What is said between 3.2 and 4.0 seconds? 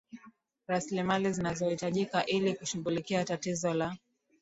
tatizo la